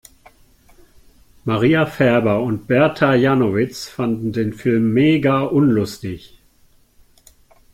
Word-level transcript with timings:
Maria 1.45 1.85
Färber 1.85 2.41
und 2.41 2.65
Berta 2.65 3.13
Janowitz 3.13 3.87
fanden 3.87 4.31
den 4.31 4.51
Film 4.51 4.93
mega 4.93 5.41
unlustig. 5.41 6.39